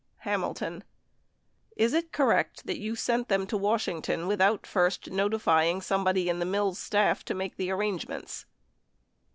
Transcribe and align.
Hamilton.... 0.21 0.83
is 1.75 1.93
it 1.93 2.11
correct... 2.11 2.65
that 2.65 2.79
you 2.79 2.95
sent 2.95 3.27
them 3.27 3.45
to 3.45 3.55
Washington 3.55 4.25
without 4.25 4.65
first 4.65 5.11
notifying 5.11 5.79
somebody 5.79 6.27
in 6.27 6.39
the 6.39 6.43
Mills 6.43 6.79
staff 6.79 7.23
to 7.25 7.35
make 7.35 7.55
the 7.55 7.69
arrangements? 7.69 8.47